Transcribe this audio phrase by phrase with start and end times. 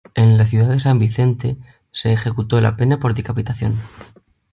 [0.15, 1.57] En la ciudad de San Vicente
[1.91, 3.77] se ejecutó la pena por decapitación.